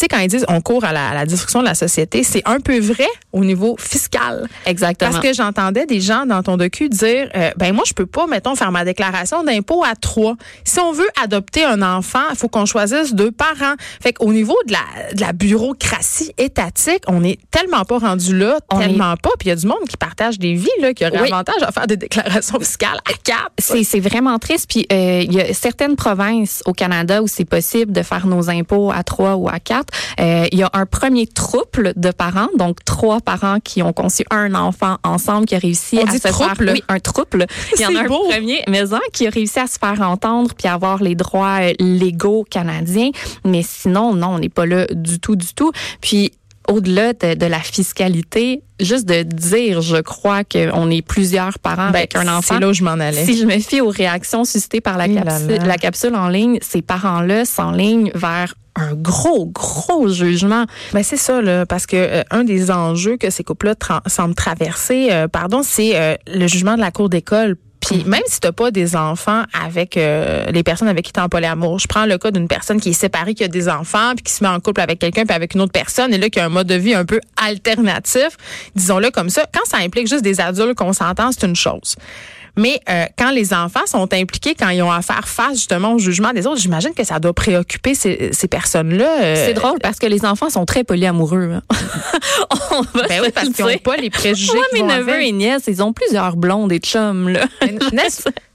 tu 0.00 0.04
sais, 0.04 0.08
quand 0.08 0.18
ils 0.20 0.28
disent 0.28 0.46
on 0.48 0.62
court 0.62 0.84
à 0.84 0.92
la, 0.94 1.10
à 1.10 1.14
la 1.14 1.26
destruction 1.26 1.60
de 1.60 1.66
la 1.66 1.74
société, 1.74 2.22
c'est 2.22 2.40
un 2.46 2.58
peu 2.58 2.78
vrai 2.80 3.06
au 3.32 3.44
niveau 3.44 3.76
fiscal. 3.78 4.48
Exactement. 4.64 5.10
Parce 5.10 5.22
que 5.22 5.34
j'entendais 5.34 5.84
des 5.84 6.00
gens 6.00 6.24
dans 6.24 6.42
ton 6.42 6.56
docu 6.56 6.88
dire 6.88 7.28
euh, 7.36 7.50
ben 7.58 7.74
moi 7.74 7.84
je 7.86 7.92
peux 7.92 8.06
pas 8.06 8.26
mettons 8.26 8.54
faire 8.54 8.72
ma 8.72 8.86
déclaration 8.86 9.44
d'impôt 9.44 9.84
à 9.84 9.94
trois. 9.96 10.36
Si 10.64 10.80
on 10.80 10.92
veut 10.92 11.08
adopter 11.22 11.64
un 11.64 11.82
enfant, 11.82 12.22
il 12.30 12.36
faut 12.36 12.48
qu'on 12.48 12.64
choisisse 12.64 13.12
deux 13.14 13.30
parents. 13.30 13.74
Fait 14.02 14.14
qu'au 14.14 14.32
niveau 14.32 14.56
de 14.66 14.72
la 14.72 15.12
de 15.12 15.20
la 15.20 15.32
bureaucratie 15.34 16.32
étatique, 16.38 17.02
on 17.06 17.22
est 17.22 17.38
tellement 17.50 17.84
pas 17.84 17.98
rendu 17.98 18.36
là, 18.38 18.58
On 18.72 18.78
tellement 18.78 19.16
pas. 19.16 19.30
Puis 19.38 19.46
il 19.46 19.50
y 19.50 19.52
a 19.52 19.56
du 19.56 19.66
monde 19.66 19.84
qui 19.88 19.98
partage 19.98 20.38
des 20.38 20.54
vies 20.54 20.68
là 20.80 20.94
qui 20.94 21.04
aurait 21.04 21.20
Oui. 21.20 21.28
avantage 21.30 21.62
à 21.62 21.72
faire 21.72 21.86
des 21.86 21.98
déclarations 21.98 22.58
fiscales 22.58 22.98
à 23.04 23.12
quatre. 23.22 23.52
C'est 23.58 23.84
c'est 23.84 24.00
vraiment 24.00 24.38
triste. 24.38 24.66
Puis 24.70 24.86
euh, 24.90 25.22
il 25.24 25.32
y 25.34 25.40
a 25.42 25.52
certaines 25.52 25.96
provinces 25.96 26.62
au 26.64 26.72
Canada 26.72 27.22
où 27.22 27.26
c'est 27.28 27.44
possible 27.44 27.92
de 27.92 28.02
faire 28.02 28.26
nos 28.26 28.48
impôts 28.48 28.90
à 28.90 29.02
trois 29.02 29.34
ou 29.36 29.48
à 29.48 29.58
quatre. 29.60 29.89
Euh, 30.20 30.46
Il 30.52 30.58
y 30.58 30.62
a 30.62 30.70
un 30.72 30.86
premier 30.86 31.26
trouble 31.26 31.92
de 31.96 32.10
parents, 32.10 32.48
donc 32.58 32.84
trois 32.84 33.20
parents 33.20 33.58
qui 33.62 33.82
ont 33.82 33.92
conçu 33.92 34.24
un 34.30 34.54
enfant 34.54 34.96
ensemble, 35.04 35.46
qui 35.46 35.54
a 35.54 35.58
réussi 35.58 35.98
On 36.02 36.06
à 36.06 36.12
se 36.12 36.28
trouble? 36.28 36.64
faire. 36.66 36.74
Oui, 36.74 36.82
un 36.88 36.98
trouble. 37.00 37.46
Il 37.76 37.82
y 37.82 37.86
en 37.86 37.94
a 37.96 38.00
un 38.04 38.06
beau. 38.08 38.24
premier 38.28 38.62
maison 38.68 38.98
qui 39.12 39.26
a 39.26 39.30
réussi 39.30 39.58
à 39.58 39.66
se 39.66 39.78
faire 39.78 40.00
entendre 40.02 40.54
puis 40.56 40.68
avoir 40.68 41.02
les 41.02 41.14
droits 41.14 41.60
euh, 41.62 41.72
légaux 41.78 42.44
canadiens. 42.48 43.10
Mais 43.44 43.62
sinon, 43.66 44.14
non, 44.14 44.28
on 44.34 44.38
n'est 44.38 44.48
pas 44.48 44.66
là 44.66 44.86
du 44.90 45.18
tout, 45.20 45.36
du 45.36 45.54
tout. 45.54 45.72
Puis 46.00 46.32
au-delà 46.68 47.12
de, 47.14 47.34
de 47.34 47.46
la 47.46 47.58
fiscalité, 47.58 48.62
juste 48.78 49.06
de 49.06 49.22
dire, 49.22 49.80
je 49.82 49.96
crois 49.96 50.44
qu'on 50.44 50.90
est 50.90 51.02
plusieurs 51.02 51.58
parents 51.58 51.90
Ben, 51.90 51.96
avec 51.96 52.14
un 52.16 52.28
enfant. 52.28 52.54
c'est 52.54 52.60
là 52.60 52.68
où 52.68 52.72
je 52.72 52.84
m'en 52.84 52.92
allais. 52.92 53.24
Si 53.24 53.36
je 53.36 53.44
me 53.44 53.58
fie 53.58 53.80
aux 53.80 53.88
réactions 53.88 54.44
suscitées 54.44 54.80
par 54.80 54.96
la, 54.96 55.08
capsule, 55.08 55.58
la 55.64 55.76
capsule 55.76 56.14
en 56.14 56.28
ligne, 56.28 56.58
ces 56.62 56.80
parents-là 56.82 57.44
s'enlignent 57.44 58.12
vers 58.14 58.54
un 58.80 58.94
gros, 58.94 59.46
gros 59.46 60.08
jugement. 60.08 60.64
Ben 60.92 61.02
c'est 61.02 61.16
ça 61.16 61.40
là, 61.42 61.66
parce 61.66 61.86
que 61.86 61.96
euh, 61.96 62.22
un 62.30 62.44
des 62.44 62.70
enjeux 62.70 63.16
que 63.16 63.30
ces 63.30 63.44
couples-là 63.44 63.74
tra- 63.74 64.08
semblent 64.08 64.34
traverser, 64.34 65.08
euh, 65.10 65.28
pardon, 65.28 65.62
c'est 65.62 65.92
euh, 65.94 66.14
le 66.26 66.46
jugement 66.46 66.76
de 66.76 66.80
la 66.80 66.90
cour 66.90 67.08
d'école. 67.08 67.56
Puis 67.80 68.04
même 68.04 68.20
si 68.26 68.40
t'as 68.40 68.52
pas 68.52 68.70
des 68.70 68.94
enfants 68.94 69.44
avec 69.58 69.96
euh, 69.96 70.44
les 70.50 70.62
personnes 70.62 70.88
avec 70.88 71.06
qui 71.06 71.12
t'es 71.12 71.20
en 71.20 71.30
polyamour, 71.30 71.78
je 71.78 71.86
prends 71.86 72.04
le 72.04 72.18
cas 72.18 72.30
d'une 72.30 72.46
personne 72.46 72.78
qui 72.78 72.90
est 72.90 72.92
séparée, 72.92 73.32
qui 73.32 73.42
a 73.42 73.48
des 73.48 73.70
enfants, 73.70 74.12
puis 74.14 74.22
qui 74.22 74.32
se 74.32 74.44
met 74.44 74.50
en 74.50 74.60
couple 74.60 74.82
avec 74.82 74.98
quelqu'un, 74.98 75.24
puis 75.24 75.34
avec 75.34 75.54
une 75.54 75.62
autre 75.62 75.72
personne, 75.72 76.12
et 76.12 76.18
là 76.18 76.28
qui 76.28 76.38
a 76.40 76.44
un 76.44 76.50
mode 76.50 76.66
de 76.66 76.74
vie 76.74 76.94
un 76.94 77.06
peu 77.06 77.20
alternatif, 77.42 78.36
disons-le 78.76 79.10
comme 79.10 79.30
ça. 79.30 79.46
Quand 79.52 79.64
ça 79.64 79.78
implique 79.78 80.08
juste 80.08 80.22
des 80.22 80.42
adultes 80.42 80.74
qu'on 80.74 80.92
s'entend, 80.92 81.32
c'est 81.32 81.46
une 81.46 81.56
chose. 81.56 81.96
Mais 82.56 82.80
euh, 82.88 83.04
quand 83.18 83.30
les 83.30 83.52
enfants 83.54 83.86
sont 83.86 84.12
impliqués, 84.12 84.54
quand 84.58 84.68
ils 84.70 84.82
ont 84.82 84.90
à 84.92 85.02
faire 85.02 85.28
face 85.28 85.54
justement 85.54 85.94
au 85.94 85.98
jugement 85.98 86.32
des 86.32 86.46
autres, 86.46 86.60
j'imagine 86.60 86.92
que 86.94 87.04
ça 87.04 87.18
doit 87.18 87.32
préoccuper 87.32 87.94
ces, 87.94 88.30
ces 88.32 88.48
personnes-là. 88.48 89.22
euh, 89.22 89.46
C'est 89.46 89.54
drôle 89.54 89.78
parce 89.82 89.98
que 89.98 90.06
les 90.06 90.24
enfants 90.24 90.50
sont 90.50 90.64
très 90.66 90.84
polyamoureux. 90.84 91.52
hein. 91.54 91.62
On 92.72 92.82
va 92.82 93.06
Ben 93.08 93.18
se 93.18 93.22
oui, 93.26 93.30
parce 93.34 93.48
qu'ils 93.50 93.64
n'ont 93.64 93.78
pas 93.78 93.96
les 93.96 94.10
préjugés. 94.10 94.52
Moi, 94.54 94.64
mes 94.74 94.82
neveux 94.82 95.22
et 95.22 95.32
nièces, 95.32 95.64
ils 95.68 95.82
ont 95.82 95.92
plusieurs 95.92 96.36
blondes 96.36 96.72
et 96.72 96.78
chums, 96.78 97.28
là. 97.28 97.46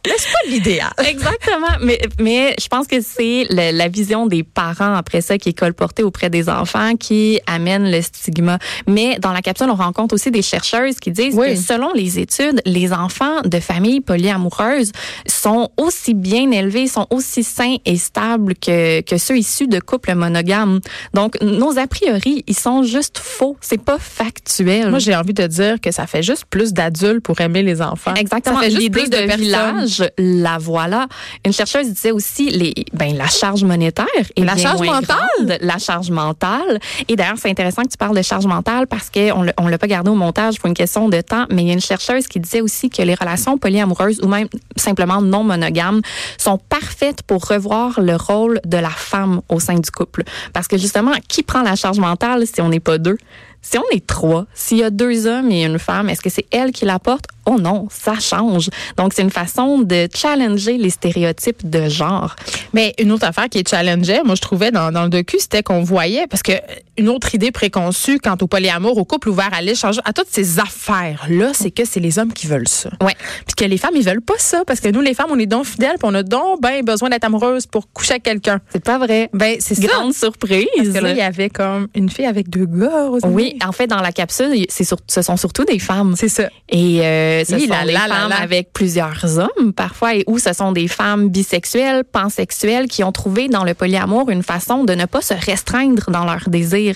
N'est-ce 0.06 0.26
pas 0.32 0.50
l'idéal? 0.50 0.92
Exactement. 1.08 1.68
Mais, 1.82 2.00
mais 2.20 2.56
je 2.62 2.68
pense 2.68 2.88
que 2.88 3.02
c'est 3.02 3.48
la 3.50 3.88
vision 3.88 4.28
des 4.28 4.44
parents 4.44 4.94
après 4.96 5.22
ça 5.22 5.38
qui 5.38 5.50
est 5.50 5.58
colportée 5.58 6.04
auprès 6.04 6.30
des 6.30 6.50
enfants 6.50 6.96
qui 6.96 7.40
amène 7.48 7.90
le 7.92 8.02
stigma. 8.02 8.60
Mais 8.88 9.18
dans 9.20 9.32
la 9.32 9.42
capsule, 9.42 9.68
on 9.70 9.76
rencontre 9.76 10.14
aussi 10.16 10.32
des 10.32 10.42
chercheuses 10.42 11.00
qui 11.00 11.12
disent 11.12 11.36
Oui. 11.36 11.56
que 11.56 11.60
selon 11.60 11.92
les 11.94 12.20
études, 12.20 12.62
les 12.66 12.94
enfants 12.94 13.42
de 13.44 13.60
familles 13.60 14.02
polyamoureuses 14.02 14.92
sont 15.28 15.70
aussi 15.78 16.14
bien 16.14 16.52
élevés, 16.52 16.88
sont 16.88 17.08
aussi 17.10 17.44
sains 17.44 17.78
et 17.86 17.98
stables 17.98 18.56
que, 18.56 19.02
que 19.02 19.18
ceux 19.18 19.38
issus 19.38 19.68
de 19.68 19.80
couples 19.80 20.14
monogames. 20.16 20.80
Donc, 21.14 21.38
nos 21.42 21.78
a 21.78 21.88
priori, 21.88 22.44
ils 22.48 22.58
sont 22.58 22.84
juste 22.84 23.18
faux. 23.18 23.58
C'est 23.62 23.82
pas 23.82 23.98
factuel. 24.00 24.90
Moi, 24.90 25.00
j'ai 25.00 25.16
envie 25.16 25.34
de 25.34 25.48
dire 25.48 25.80
que 25.82 25.92
ça 25.92 26.08
fait 26.08 26.24
juste 26.24 26.46
plus 26.50 26.74
d'adultes 26.74 27.22
pour 27.24 27.40
aimer 27.42 27.64
les 27.64 27.82
enfants. 27.82 28.14
Exactement. 28.16 28.58
Ça 28.58 28.64
fait 28.64 28.72
juste 28.72 28.92
plus 28.92 29.10
de, 29.10 29.18
de 29.18 29.26
personnes. 29.26 29.88
La 30.18 30.58
voilà. 30.58 31.08
Une 31.46 31.54
chercheuse 31.54 31.88
disait 31.90 32.12
aussi 32.12 32.50
les, 32.50 32.74
ben, 32.94 33.16
la 33.16 33.28
charge 33.28 33.64
monétaire 33.64 34.06
et 34.36 34.44
La 34.44 34.56
charge 34.58 34.82
mentale? 34.82 35.58
la 35.62 35.78
charge 35.78 36.10
mentale. 36.12 36.80
Et 37.08 37.16
d'ailleurs, 37.16 37.38
c'est 37.38 37.50
intéressant 37.50 37.84
que 37.84 37.90
tu 37.90 37.98
parles 37.98 38.16
de 38.16 38.22
charge 38.22 38.46
mentale 38.46 38.88
parce 38.88 39.10
qu'on 39.10 39.44
l'a- 39.44 39.54
on 39.58 39.68
l'a 39.68 39.78
pas 39.78 39.88
gardé 39.88 40.10
au 40.10 40.16
montage 40.16 40.60
pour 40.60 40.68
une 40.68 40.74
question 40.74 41.10
de 41.10 41.22
temps, 41.22 41.46
mais 41.52 41.64
il 41.64 41.68
y 41.68 41.72
a 41.72 41.74
une 41.74 41.82
chercheuse 41.82 42.28
qui 42.28 42.40
disait 42.40 42.62
aussi 42.62 42.90
que 42.90 43.02
les 43.02 43.16
relations 43.16 43.58
polyamoureuses 43.58 44.20
ou 44.22 44.28
même 44.28 44.48
simplement 44.76 45.22
non 45.22 45.44
monogames 45.44 46.02
sont 46.38 46.58
parfaites 46.58 47.22
pour 47.24 47.46
revoir 47.48 48.00
le 48.02 48.16
rôle 48.16 48.60
de 48.66 48.78
la 48.78 48.90
femme 48.90 49.42
au 49.50 49.60
sein 49.60 49.76
du 49.80 49.92
couple. 49.92 50.24
Parce 50.54 50.68
que 50.68 50.78
justement, 50.78 51.12
qui 51.28 51.44
prend 51.44 51.62
la 51.62 51.76
charge 51.76 52.00
mentale 52.00 52.46
si 52.48 52.62
on 52.62 52.70
n'est 52.70 52.80
pas 52.80 52.98
deux? 52.98 53.18
Si 53.62 53.80
on 53.80 53.84
est 53.92 54.06
trois, 54.06 54.46
s'il 54.54 54.78
y 54.78 54.84
a 54.84 54.92
deux 54.92 55.26
hommes 55.26 55.50
et 55.52 55.64
une 55.66 55.80
femme, 55.80 56.08
est-ce 56.10 56.22
que 56.22 56.30
c'est 56.30 56.46
elle 56.52 56.72
qui 56.72 56.86
la 56.86 57.00
porte? 57.00 57.26
Oh 57.46 57.58
non, 57.60 57.88
ça 57.92 58.20
change. 58.20 58.70
Donc, 58.98 59.14
c'est 59.14 59.22
une 59.22 59.30
façon 59.30 59.80
de 59.80 60.08
challenger 60.14 60.78
les 60.78 60.90
stéréotypes 60.90 61.70
de 61.70 61.90
genre. 61.90 62.36
Mais 62.74 62.94
une 63.00 63.12
autre 63.12 63.26
affaire 63.26 63.50
qui 63.50 63.60
est 63.60 63.70
challengeait, 63.70 64.24
moi 64.24 64.36
je 64.36 64.42
trouvais 64.42 64.72
dans, 64.72 64.92
dans 64.92 65.04
le 65.04 65.10
docu, 65.10 65.38
c'était 65.40 65.64
qu'on 65.64 65.84
voyait 65.84 66.28
parce 66.28 66.44
que 66.44 66.54
une 66.98 67.10
autre 67.10 67.36
idée 67.36 67.52
préconçue 67.52 68.20
quant 68.20 68.38
au 68.42 68.48
polyamour, 68.48 68.98
au 68.98 69.06
couple 69.06 69.30
ouvert 69.30 69.50
à 69.54 69.62
l'échange, 69.62 70.00
à 70.06 70.14
toutes 70.14 70.30
ces 70.30 70.60
affaires 70.60 71.26
là, 71.30 71.52
c'est 71.54 71.72
que 71.72 71.86
c'est 71.86 72.00
les 72.00 72.20
hommes 72.20 72.34
qui 72.34 72.48
veulent 72.48 72.68
ça. 72.68 72.90
Ouais. 73.02 73.16
Puis 73.46 73.56
que 73.56 73.66
les 73.66 73.78
femmes 73.78 73.96
ils 73.96 74.04
veulent 74.04 74.22
pas 74.22 74.38
ça 74.38 74.64
parce 74.66 74.80
que 74.80 74.90
nous 74.90 75.02
les 75.02 75.14
femmes 75.14 75.30
on 75.32 75.40
est 75.40 75.46
donc 75.46 75.66
fidèles, 75.66 75.98
puis 76.00 76.10
on 76.10 76.14
a 76.14 76.24
donc 76.24 76.62
ben 76.62 76.84
besoin 76.84 77.10
d'être 77.10 77.26
amoureuses 77.26 77.66
pour 77.66 77.92
coucher 77.92 78.12
avec 78.12 78.24
quelqu'un. 78.24 78.60
C'est 78.72 78.84
pas 78.84 78.98
vrai. 78.98 79.30
Ben 79.34 79.58
c'est 79.60 79.76
ça. 79.76 79.88
Grande 79.88 80.14
surprise. 80.14 80.68
Parce 80.76 80.90
que 80.90 81.00
là 81.00 81.12
il 81.12 81.18
y 81.18 81.22
avait 81.22 81.50
comme 81.50 81.88
une 81.96 82.10
fille 82.10 82.26
avec 82.26 82.50
deux 82.50 82.66
gars. 82.66 83.10
Oui, 83.24 83.58
en 83.66 83.72
fait, 83.72 83.88
dans 83.88 84.02
la 84.02 84.12
capsule, 84.12 84.66
c'est 84.70 84.84
ce 84.84 85.22
sont 85.22 85.38
surtout 85.38 85.66
des 85.66 85.80
femmes. 85.80 86.16
c'est 86.18 86.30
ça. 86.30 86.50
Et 86.70 87.00
euh, 87.02 87.35
ce 87.44 87.56
Oui, 87.56 87.68
sont 87.68 87.86
des 87.86 87.94
femmes 87.94 88.32
avec 88.32 88.72
plusieurs 88.74 89.40
hommes 89.40 89.74
parfois, 89.74 90.16
et 90.16 90.24
ou 90.28 90.40
ce 90.40 90.54
sont 90.54 90.72
des 90.72 90.88
femmes 90.88 91.30
bisexuelles, 91.30 92.04
pansexuelles, 92.04 92.88
qui 92.88 93.04
ont 93.04 93.12
trouvé 93.12 93.48
dans 93.48 93.64
le 93.64 93.74
polyamour 93.74 94.30
une 94.30 94.44
façon 94.44 94.84
de 94.84 94.94
ne 94.94 95.06
pas 95.06 95.22
se 95.22 95.34
restreindre 95.34 96.10
dans 96.10 96.26
leurs 96.26 96.50
désirs. 96.50 96.96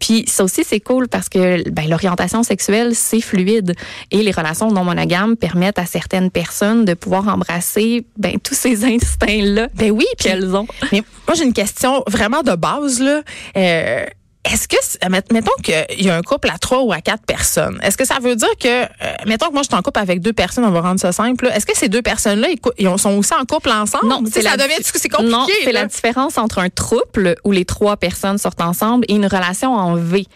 Puis 0.00 0.24
ça 0.26 0.44
aussi 0.44 0.64
c'est 0.64 0.80
cool 0.80 1.08
parce 1.08 1.28
que 1.28 1.68
ben, 1.70 1.88
l'orientation 1.88 2.42
sexuelle 2.42 2.94
c'est 2.94 3.20
fluide 3.20 3.74
et 4.10 4.22
les 4.22 4.32
relations 4.32 4.70
non 4.70 4.84
monogames 4.84 5.36
permettent 5.36 5.78
à 5.78 5.86
certaines 5.86 6.30
personnes 6.30 6.84
de 6.84 6.94
pouvoir 6.94 7.28
embrasser 7.28 8.06
ben, 8.16 8.38
tous 8.42 8.54
ces 8.54 8.84
instincts 8.94 9.42
là 9.42 9.68
Ben 9.74 9.90
oui, 9.90 10.06
qu'elles 10.18 10.54
ont. 10.54 10.66
Mais 10.92 11.02
moi, 11.26 11.34
j'ai 11.34 11.44
une 11.44 11.52
question 11.52 12.02
vraiment 12.06 12.42
de 12.42 12.54
base, 12.54 13.00
là. 13.00 13.22
Euh, 13.56 14.06
est-ce 14.52 14.66
que, 14.68 15.08
met- 15.10 15.22
mettons 15.32 15.50
qu'il 15.62 16.04
y 16.04 16.10
a 16.10 16.16
un 16.16 16.22
couple 16.22 16.48
à 16.50 16.58
trois 16.58 16.82
ou 16.82 16.92
à 16.92 17.00
quatre 17.00 17.24
personnes, 17.24 17.78
est-ce 17.82 17.96
que 17.96 18.04
ça 18.06 18.16
veut 18.20 18.36
dire 18.36 18.48
que, 18.60 18.84
euh, 18.84 18.86
mettons 19.26 19.48
que 19.48 19.52
moi 19.52 19.62
je 19.62 19.68
suis 19.68 19.76
en 19.76 19.82
couple 19.82 20.00
avec 20.00 20.20
deux 20.20 20.32
personnes, 20.32 20.64
on 20.64 20.70
va 20.70 20.80
rendre 20.80 21.00
ça 21.00 21.12
simple, 21.12 21.46
là. 21.46 21.56
est-ce 21.56 21.66
que 21.66 21.76
ces 21.76 21.88
deux 21.88 22.02
personnes-là, 22.02 22.48
ils, 22.78 22.98
sont 22.98 23.10
aussi 23.16 23.34
en 23.34 23.44
couple 23.44 23.70
ensemble? 23.70 24.06
Non, 24.08 24.22
c'est 24.32 24.42
ça 24.42 24.56
la- 24.56 24.64
devient, 24.64 24.76
c'est 24.82 25.08
compliqué. 25.08 25.30
Non, 25.32 25.46
c'est 25.64 25.72
là. 25.72 25.82
la 25.82 25.86
différence 25.86 26.38
entre 26.38 26.58
un 26.60 26.68
trouble 26.70 27.36
où 27.44 27.52
les 27.52 27.64
trois 27.64 27.96
personnes 27.96 28.38
sortent 28.38 28.60
ensemble 28.60 29.04
et 29.08 29.14
une 29.14 29.26
relation 29.26 29.74
en 29.74 29.94
V. 29.94 30.26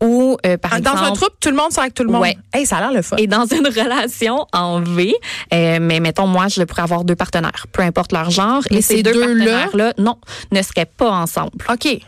Où, 0.00 0.36
euh, 0.46 0.56
par 0.58 0.70
Dans 0.70 0.76
exemple, 0.92 0.98
un 1.06 1.10
troupe, 1.12 1.40
tout 1.40 1.50
le 1.50 1.56
monde 1.56 1.72
sort 1.72 1.82
avec 1.82 1.92
tout 1.94 2.04
le 2.04 2.12
monde. 2.12 2.22
Ouais. 2.22 2.38
Hey, 2.54 2.64
ça 2.66 2.76
a 2.76 2.80
l'air 2.82 2.92
le 2.92 3.02
fun. 3.02 3.16
et 3.16 3.26
dans 3.26 3.44
une 3.50 3.66
relation 3.66 4.46
en 4.52 4.80
V, 4.80 5.12
euh, 5.52 5.78
mais 5.80 5.98
mettons 5.98 6.28
moi 6.28 6.46
je 6.46 6.62
pourrais 6.62 6.82
avoir 6.82 7.02
deux 7.02 7.16
partenaires, 7.16 7.66
peu 7.72 7.82
importe 7.82 8.12
leur 8.12 8.30
genre, 8.30 8.62
Mais 8.70 8.76
et 8.78 8.80
ces 8.82 9.02
deux 9.02 9.12
deux-là- 9.12 9.62
partenaires 9.62 9.76
là, 9.76 9.92
non, 9.98 10.16
ne 10.52 10.62
seraient 10.62 10.86
pas 10.86 11.10
ensemble. 11.10 11.50
OK. 11.68 11.98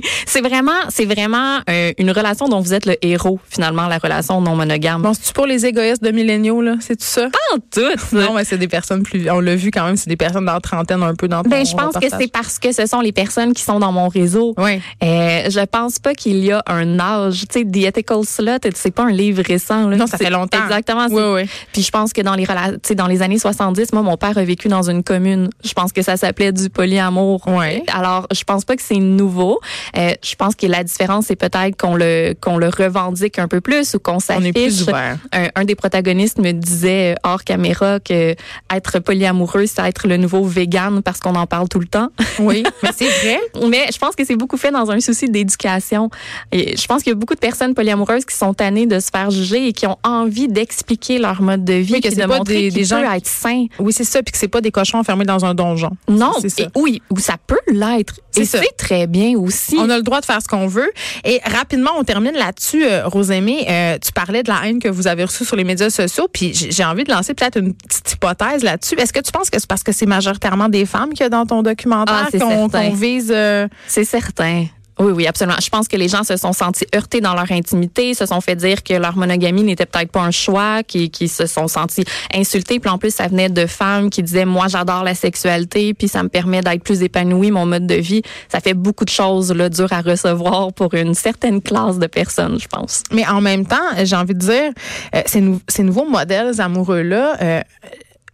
c'est 0.26 0.40
vraiment, 0.40 0.72
c'est 0.88 1.04
vraiment 1.04 1.58
euh, 1.70 1.92
une 1.98 2.10
relation 2.10 2.48
dont 2.48 2.60
vous 2.60 2.74
êtes 2.74 2.86
le 2.86 2.96
héros 3.02 3.38
finalement, 3.48 3.86
la 3.88 3.98
relation 3.98 4.40
non 4.40 4.54
monogame. 4.56 5.02
Bon, 5.02 5.14
c'est-tu 5.14 5.32
pour 5.32 5.46
les 5.46 5.66
égoïstes 5.66 6.02
de 6.02 6.10
milléniaux, 6.10 6.62
là? 6.62 6.74
C'est 6.80 6.96
tout 6.96 7.04
ça? 7.06 7.28
Pas 7.30 7.56
en 7.56 7.58
tout. 7.58 7.96
Non, 8.16 8.32
mais 8.34 8.44
c'est 8.44 8.58
des 8.58 8.68
personnes 8.68 9.02
plus. 9.02 9.30
On 9.30 9.40
l'a 9.40 9.54
vu 9.56 9.70
quand 9.70 9.84
même, 9.84 9.96
c'est 9.96 10.08
des 10.08 10.16
personnes 10.16 10.44
dans 10.46 10.54
la 10.54 10.60
trentaine, 10.60 11.02
un 11.02 11.14
peu 11.14 11.28
dans 11.28 11.42
ton 11.42 11.50
Ben, 11.50 11.64
je 11.66 11.74
pense 11.74 11.94
que 11.94 12.08
c'est 12.08 12.30
parce 12.30 12.58
que 12.58 12.72
ce 12.72 12.86
sont 12.86 13.00
les 13.00 13.12
personnes 13.12 13.52
qui 13.52 13.62
sont 13.62 13.78
dans 13.78 13.92
mon 13.92 14.08
réseau. 14.08 14.54
Oui. 14.58 14.80
Euh, 15.02 15.50
je 15.50 15.64
pense 15.64 15.98
pas 15.98 16.14
qu'il 16.14 16.38
y 16.44 16.52
a 16.52 16.62
un 16.66 16.98
âge. 16.98 17.44
Tu 17.50 17.60
sais, 17.60 17.64
The 17.64 17.76
Ethical 17.88 18.24
Slut, 18.24 18.60
c'est 18.74 18.90
pas 18.90 19.04
un 19.04 19.10
livre 19.10 19.42
récent. 19.46 19.88
Là. 19.88 19.96
Non, 19.96 20.06
ça 20.06 20.16
C'est- 20.16 20.24
fait 20.24 20.30
longtemps. 20.30 20.62
Exactement. 20.64 21.06
Oui, 21.10 21.16
c'est- 21.16 21.32
oui. 21.44 21.50
Puis 21.72 21.82
je 21.82 21.90
pense 21.90 22.12
que 22.12 22.20
dans 22.22 22.34
les 22.34 22.44
rela- 22.44 22.72
tu 22.74 22.78
sais, 22.88 22.94
dans 22.94 23.06
les 23.06 23.22
années 23.22 23.38
70, 23.38 23.92
moi, 23.92 24.02
mon 24.02 24.16
père 24.16 24.36
a 24.38 24.44
vécu 24.44 24.68
dans 24.68 24.88
une 24.88 25.02
commune. 25.02 25.50
Je 25.64 25.72
pense 25.72 25.92
que 25.92 26.02
ça 26.02 26.16
s'appelait 26.16 26.52
du 26.52 26.70
polyamour. 26.70 27.46
Ouais. 27.46 27.82
Alors, 27.92 28.26
je 28.32 28.42
pense 28.44 28.64
pas 28.64 28.76
que 28.76 28.82
c'est 28.82 28.96
nouveau. 28.96 29.60
Euh, 29.96 30.12
je 30.24 30.34
pense 30.36 30.54
que 30.54 30.66
la 30.66 30.82
différence, 30.84 31.26
c'est 31.26 31.36
peut-être 31.36 31.76
qu'on 31.76 31.94
le 31.94 32.34
qu'on 32.40 32.56
le 32.58 32.68
revendique 32.68 33.38
un 33.38 33.48
peu 33.48 33.60
plus 33.60 33.94
ou 33.94 33.98
qu'on 33.98 34.16
On 34.16 34.20
s'affiche. 34.20 34.86
Un, 35.32 35.48
un 35.54 35.64
des 35.64 35.74
protagonistes 35.74 36.38
me 36.38 36.52
disait 36.52 37.14
hors 37.22 37.44
caméra 37.44 38.00
que 38.00 38.34
être 38.74 38.98
polyamoureux, 39.00 39.66
c'est 39.66 39.82
être 39.86 40.06
le 40.08 40.16
nouveau 40.16 40.44
vegan 40.44 41.02
parce 41.02 41.20
qu'on 41.20 41.34
en 41.34 41.46
parle 41.46 41.68
tout 41.68 41.78
le 41.80 41.86
temps. 41.86 42.08
Oui, 42.38 42.64
mais 42.82 42.90
c'est 42.96 43.04
vrai. 43.08 43.40
Mais 43.68 43.86
je 43.92 43.98
pense 43.98 44.14
que 44.16 44.24
c'est 44.24 44.36
beaucoup 44.36 44.56
fait 44.56 44.70
dans 44.70 44.90
un 44.90 45.00
souci 45.00 45.28
d'éducation. 45.28 46.10
Et 46.52 46.76
je 46.76 46.86
pense 46.86 47.02
qu'il 47.02 47.10
y 47.10 47.16
a 47.16 47.18
beaucoup 47.18 47.34
de 47.34 47.40
personnes 47.40 47.74
polyamoureuses 47.74 48.24
qui 48.24 48.36
sont 48.36 48.54
tannées 48.54 48.86
de 48.86 48.98
se 49.00 49.10
faire 49.10 49.30
juger 49.30 49.68
et 49.68 49.72
qui 49.72 49.86
ont 49.86 49.98
envie 50.04 50.48
d'expliquer 50.48 51.18
leur 51.18 51.42
mode 51.42 51.64
de 51.64 51.74
vie, 51.74 51.94
Oui, 51.94 52.00
que 52.00 52.10
c'est 52.10 52.16
de 52.22 52.26
pas 52.26 52.40
des- 52.40 52.84
gens 52.84 53.00
qui- 53.00 53.16
être 53.16 53.26
sain. 53.26 53.66
Oui, 53.78 53.92
c'est 53.92 54.04
ça, 54.04 54.22
puis 54.22 54.32
que 54.32 54.38
c'est 54.38 54.48
pas 54.48 54.60
des 54.60 54.70
cochons 54.70 54.98
enfermés 54.98 55.24
dans 55.24 55.44
un 55.44 55.54
donjon. 55.54 55.90
Non, 56.08 56.32
ça. 56.40 56.62
et 56.62 56.68
oui, 56.76 57.02
ou 57.10 57.18
ça 57.18 57.36
peut 57.46 57.58
l'être. 57.68 58.20
Et 58.36 58.44
c'est 58.44 58.76
très 58.76 59.06
bien 59.06 59.36
aussi. 59.38 59.75
On 59.78 59.90
a 59.90 59.96
le 59.96 60.02
droit 60.02 60.20
de 60.20 60.24
faire 60.26 60.40
ce 60.42 60.48
qu'on 60.48 60.66
veut. 60.66 60.90
Et 61.24 61.40
rapidement, 61.44 61.90
on 61.96 62.04
termine 62.04 62.34
là-dessus. 62.34 62.84
Euh, 62.84 63.02
euh, 63.06 63.98
tu 64.04 64.12
parlais 64.12 64.42
de 64.42 64.48
la 64.50 64.60
haine 64.64 64.78
que 64.78 64.88
vous 64.88 65.06
avez 65.06 65.24
reçue 65.24 65.44
sur 65.44 65.56
les 65.56 65.64
médias 65.64 65.90
sociaux, 65.90 66.28
puis 66.32 66.52
j'ai 66.54 66.84
envie 66.84 67.04
de 67.04 67.12
lancer 67.12 67.34
peut-être 67.34 67.58
une 67.58 67.74
petite 67.74 68.12
hypothèse 68.12 68.62
là-dessus. 68.62 68.94
Est-ce 68.98 69.12
que 69.12 69.20
tu 69.20 69.32
penses 69.32 69.50
que 69.50 69.58
c'est 69.58 69.68
parce 69.68 69.82
que 69.82 69.92
c'est 69.92 70.06
majoritairement 70.06 70.68
des 70.68 70.86
femmes 70.86 71.10
qu'il 71.10 71.20
y 71.20 71.24
a 71.24 71.28
dans 71.28 71.46
ton 71.46 71.62
documentaire 71.62 72.28
Ah, 72.32 72.38
qu'on 72.38 72.68
vise? 72.94 73.32
euh, 73.34 73.68
C'est 73.86 74.04
certain. 74.04 74.66
Oui, 74.98 75.12
oui, 75.12 75.26
absolument. 75.26 75.58
Je 75.62 75.68
pense 75.68 75.88
que 75.88 75.96
les 75.96 76.08
gens 76.08 76.24
se 76.24 76.38
sont 76.38 76.54
sentis 76.54 76.86
heurtés 76.94 77.20
dans 77.20 77.34
leur 77.34 77.52
intimité, 77.52 78.14
se 78.14 78.24
sont 78.24 78.40
fait 78.40 78.56
dire 78.56 78.82
que 78.82 78.94
leur 78.94 79.14
monogamie 79.16 79.62
n'était 79.62 79.84
peut-être 79.84 80.10
pas 80.10 80.22
un 80.22 80.30
choix, 80.30 80.82
qui, 80.82 81.10
qui 81.10 81.28
se 81.28 81.46
sont 81.46 81.68
sentis 81.68 82.04
insultés. 82.34 82.80
Puis 82.80 82.88
en 82.88 82.96
plus, 82.96 83.14
ça 83.14 83.28
venait 83.28 83.50
de 83.50 83.66
femmes 83.66 84.08
qui 84.08 84.22
disaient, 84.22 84.46
moi, 84.46 84.68
j'adore 84.68 85.04
la 85.04 85.14
sexualité, 85.14 85.92
puis 85.92 86.08
ça 86.08 86.22
me 86.22 86.30
permet 86.30 86.62
d'être 86.62 86.82
plus 86.82 87.02
épanouie, 87.02 87.50
mon 87.50 87.66
mode 87.66 87.86
de 87.86 87.96
vie. 87.96 88.22
Ça 88.48 88.60
fait 88.60 88.72
beaucoup 88.72 89.04
de 89.04 89.10
choses 89.10 89.52
là, 89.52 89.68
dures 89.68 89.92
à 89.92 90.00
recevoir 90.00 90.72
pour 90.72 90.94
une 90.94 91.12
certaine 91.12 91.60
classe 91.60 91.98
de 91.98 92.06
personnes, 92.06 92.58
je 92.58 92.68
pense. 92.68 93.02
Mais 93.12 93.26
en 93.26 93.42
même 93.42 93.66
temps, 93.66 93.76
j'ai 94.02 94.16
envie 94.16 94.34
de 94.34 94.38
dire, 94.38 94.72
euh, 95.14 95.22
ces, 95.26 95.44
ces 95.68 95.82
nouveaux 95.82 96.08
modèles 96.08 96.58
amoureux-là, 96.58 97.36
euh, 97.42 97.60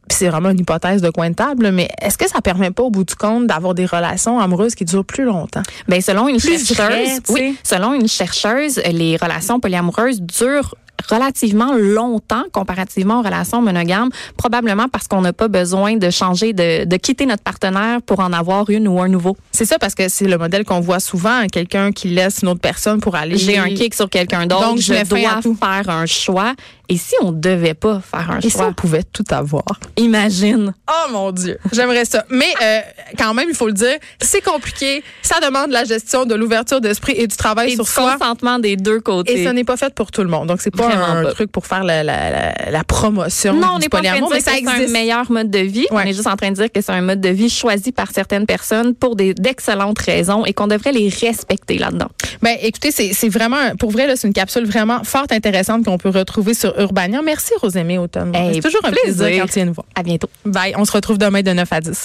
c'est 0.08 0.28
vraiment 0.28 0.50
une 0.50 0.60
hypothèse 0.60 1.00
de 1.00 1.10
coin 1.10 1.30
de 1.30 1.34
table, 1.34 1.70
mais 1.72 1.88
est-ce 2.00 2.18
que 2.18 2.28
ça 2.28 2.40
permet 2.40 2.70
pas 2.70 2.82
au 2.82 2.90
bout 2.90 3.04
du 3.04 3.14
compte 3.14 3.46
d'avoir 3.46 3.74
des 3.74 3.86
relations 3.86 4.38
amoureuses 4.38 4.74
qui 4.74 4.84
durent 4.84 5.04
plus 5.04 5.24
longtemps? 5.24 5.62
Ben 5.88 6.00
selon 6.00 6.28
une 6.28 6.38
Plus 6.38 6.66
chercheuse, 6.66 6.76
vrai, 6.76 7.20
oui, 7.30 7.56
selon 7.62 7.94
une 7.94 8.08
chercheuse, 8.08 8.80
les 8.90 9.16
relations 9.16 9.60
polyamoureuses 9.60 10.20
durent 10.20 10.74
relativement 11.10 11.74
longtemps 11.76 12.44
comparativement 12.52 13.20
aux 13.20 13.22
relations 13.22 13.60
monogames, 13.60 14.10
probablement 14.36 14.88
parce 14.88 15.08
qu'on 15.08 15.20
n'a 15.20 15.32
pas 15.32 15.48
besoin 15.48 15.96
de 15.96 16.10
changer, 16.10 16.52
de, 16.52 16.84
de 16.84 16.96
quitter 16.96 17.26
notre 17.26 17.42
partenaire 17.42 18.02
pour 18.02 18.20
en 18.20 18.32
avoir 18.32 18.70
une 18.70 18.88
ou 18.88 19.00
un 19.00 19.08
nouveau. 19.08 19.36
C'est 19.50 19.64
ça 19.64 19.78
parce 19.78 19.94
que 19.94 20.08
c'est 20.08 20.26
le 20.26 20.38
modèle 20.38 20.64
qu'on 20.64 20.80
voit 20.80 21.00
souvent, 21.00 21.46
quelqu'un 21.50 21.92
qui 21.92 22.08
laisse 22.08 22.40
une 22.42 22.48
autre 22.48 22.60
personne 22.60 23.00
pour 23.00 23.16
aller. 23.16 23.36
J'ai 23.36 23.58
un 23.58 23.70
kick 23.70 23.94
sur 23.94 24.08
quelqu'un 24.08 24.46
d'autre, 24.46 24.68
Donc, 24.68 24.78
je 24.78 24.92
je 24.92 25.04
dois 25.04 25.56
faire 25.56 25.90
un 25.90 26.06
choix. 26.06 26.54
Et 26.92 26.96
si 26.98 27.14
on 27.22 27.32
devait 27.32 27.74
pas 27.74 28.00
faire 28.00 28.30
un 28.30 28.38
Et 28.38 28.42
si 28.42 28.50
choix, 28.50 28.66
on 28.66 28.72
pouvait 28.74 29.02
tout 29.02 29.24
avoir? 29.30 29.64
imagine. 29.96 30.74
Oh 30.88 31.10
mon 31.12 31.32
Dieu, 31.32 31.58
j'aimerais 31.72 32.04
ça. 32.04 32.24
Mais 32.28 32.52
euh, 32.62 32.80
quand 33.18 33.32
même, 33.34 33.46
il 33.48 33.54
faut 33.54 33.66
le 33.66 33.72
dire, 33.72 33.96
c'est 34.20 34.42
compliqué. 34.42 35.02
Ça 35.22 35.36
demande 35.40 35.70
la 35.70 35.84
gestion 35.84 36.26
de 36.26 36.34
l'ouverture 36.34 36.80
d'esprit 36.80 37.14
et 37.16 37.26
du 37.26 37.36
travail 37.36 37.72
Et 37.72 37.74
sur 37.76 37.84
du 37.84 37.90
soi. 37.90 38.16
consentement 38.18 38.58
des 38.58 38.76
deux 38.76 39.00
côtés. 39.00 39.40
Et 39.40 39.44
ce 39.46 39.50
n'est 39.50 39.64
pas 39.64 39.76
fait 39.76 39.94
pour 39.94 40.10
tout 40.10 40.22
le 40.22 40.28
monde. 40.28 40.48
Donc, 40.48 40.60
c'est 40.60 40.70
pas 40.70 40.88
Vraiment 40.88 41.04
un 41.06 41.22
pas. 41.24 41.32
truc 41.32 41.50
pour 41.50 41.66
faire 41.66 41.84
la, 41.84 42.02
la, 42.02 42.30
la, 42.30 42.70
la 42.70 42.84
promotion 42.84 43.54
Non, 43.54 43.68
on 43.76 43.78
n'est 43.78 43.88
pas 43.88 43.98
en 44.00 44.02
train 44.02 44.14
de 44.14 44.18
dire 44.18 44.28
mais 44.30 44.40
ça 44.40 44.52
que 44.52 44.58
c'est 44.58 44.84
un 44.84 44.92
meilleur 44.92 45.30
mode 45.30 45.50
de 45.50 45.58
vie. 45.60 45.86
Ouais. 45.90 46.02
On 46.04 46.06
est 46.06 46.12
juste 46.12 46.26
en 46.26 46.36
train 46.36 46.50
de 46.50 46.56
dire 46.56 46.70
que 46.70 46.80
c'est 46.80 46.92
un 46.92 47.00
mode 47.02 47.20
de 47.20 47.28
vie 47.30 47.48
choisi 47.48 47.92
par 47.92 48.10
certaines 48.10 48.46
personnes 48.46 48.94
pour 48.94 49.16
des 49.16 49.32
d'excellentes 49.34 49.98
raisons 50.00 50.44
et 50.44 50.52
qu'on 50.52 50.66
devrait 50.66 50.92
les 50.92 51.08
respecter 51.08 51.78
là-dedans. 51.78 52.08
Ben, 52.42 52.56
écoutez, 52.60 52.90
c'est 52.90 53.12
c'est 53.14 53.28
vraiment, 53.30 53.76
pour 53.78 53.90
vrai, 53.92 54.06
là, 54.06 54.16
c'est 54.16 54.26
une 54.26 54.34
capsule 54.34 54.66
vraiment 54.66 55.04
fort 55.04 55.26
intéressante 55.30 55.84
qu'on 55.84 55.98
peut 55.98 56.10
retrouver 56.10 56.54
sur 56.54 56.74
Urbania. 56.82 57.22
Merci, 57.22 57.52
Rosémie 57.60 57.98
Automne. 57.98 58.34
Hey, 58.34 58.54
c'est 58.54 58.60
toujours 58.60 58.84
un 58.84 58.90
plaisir 58.90 59.24
plaisir. 59.24 59.42
quand 59.42 59.46
tu 59.48 59.54
viens 59.54 59.64
nous 59.66 59.72
voir. 59.72 59.86
À 59.94 60.02
bientôt. 60.02 60.28
Bye. 60.44 60.74
On 60.76 60.84
se 60.84 60.92
retrouve 60.92 61.18
demain 61.18 61.42
de 61.42 61.52
9 61.52 61.72
à 61.72 61.80
10. 61.80 61.98